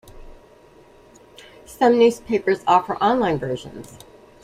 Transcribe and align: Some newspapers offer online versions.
Some 1.67 1.99
newspapers 1.99 2.63
offer 2.65 2.95
online 2.95 3.37
versions. 3.37 3.99